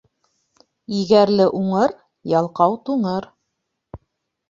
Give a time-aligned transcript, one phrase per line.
[0.93, 1.95] Егәрле уңыр,
[2.35, 3.33] ялҡау туңыр.